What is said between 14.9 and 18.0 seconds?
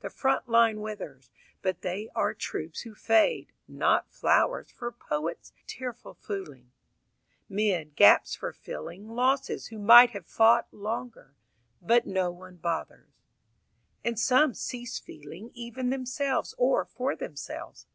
feeling Even themselves or for themselves.